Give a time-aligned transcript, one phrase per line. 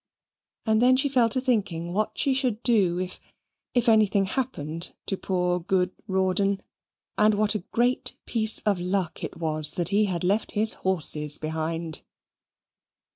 [0.65, 3.19] And then she fell to thinking what she should do if
[3.75, 6.63] if anything happened to poor good Rawdon,
[7.19, 11.37] and what a great piece of luck it was that he had left his horses
[11.37, 12.01] behind.